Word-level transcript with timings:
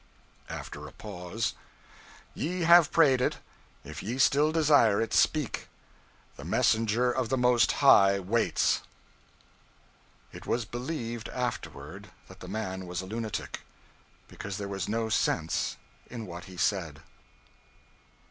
(After 0.49 0.87
a 0.87 0.91
pause.) 0.91 1.53
"Ye 2.33 2.61
have 2.61 2.91
prayed 2.91 3.21
it; 3.21 3.37
if 3.83 4.01
ye 4.01 4.17
still 4.17 4.51
desire 4.51 4.99
it, 4.99 5.13
speak! 5.13 5.67
The 6.37 6.43
messenger 6.43 7.11
of 7.11 7.29
the 7.29 7.37
Most 7.37 7.71
High 7.85 8.19
waits!" 8.19 8.81
It 10.31 10.47
was 10.47 10.65
believed 10.65 11.29
afterward 11.29 12.07
that 12.29 12.39
the 12.39 12.47
man 12.47 12.87
was 12.87 13.01
a 13.01 13.05
lunatic, 13.05 13.59
because 14.27 14.57
there 14.57 14.67
was 14.67 14.89
no 14.89 15.07
sense 15.07 15.77
in 16.09 16.25
what 16.25 16.45
he 16.45 16.57
said. 16.57 17.01